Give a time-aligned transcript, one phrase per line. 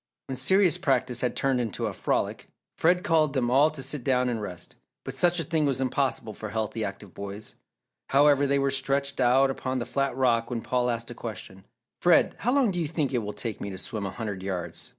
[0.25, 4.29] When serious practice had turned into a frolic, Fred called them all to sit down
[4.29, 7.53] and rest, but such a thing was impossible for healthy active boys.
[8.09, 11.65] However, they were stretched out upon the flat rock when Paul asked a question.
[12.01, 14.89] "Fred, how long do you think it will take me to swim a hundred yards?